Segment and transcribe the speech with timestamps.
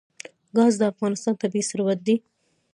[0.55, 2.15] ګاز د افغانستان طبعي ثروت دی.